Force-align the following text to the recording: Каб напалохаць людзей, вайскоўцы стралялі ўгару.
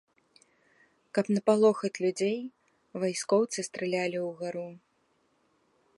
Каб 1.17 1.25
напалохаць 1.35 1.93
людзей, 2.05 2.35
вайскоўцы 3.03 3.59
стралялі 3.69 4.17
ўгару. 4.29 4.67